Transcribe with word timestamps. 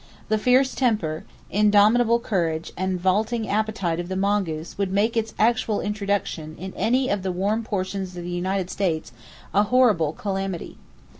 The 0.29 0.39
fierce 0.39 0.73
temper, 0.73 1.25
indomitable 1.51 2.17
courage 2.19 2.73
and 2.75 2.99
vaulting 2.99 3.47
appetite 3.47 3.99
of 3.99 4.09
the 4.09 4.15
mongoose 4.15 4.75
would 4.75 4.91
make 4.91 5.15
its 5.15 5.35
actual 5.37 5.79
introduction 5.79 6.55
in 6.57 6.73
any 6.75 7.07
of 7.09 7.21
the 7.21 7.31
warm 7.31 7.63
portions 7.63 8.17
of 8.17 8.23
the 8.23 8.29
United 8.31 8.71
States 8.71 9.11
a 9.53 9.61
horrible 9.61 10.13
calamity. 10.13 10.79